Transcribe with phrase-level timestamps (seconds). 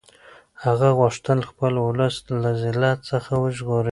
[0.65, 3.89] هغه غوښتل خپل اولس له ذلت څخه وژغوري.